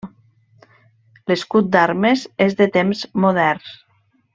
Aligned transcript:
L'escut 1.31 1.69
d'armes 1.77 2.27
és 2.49 2.59
de 2.63 2.71
temps 2.79 3.07
moderns. 3.27 3.73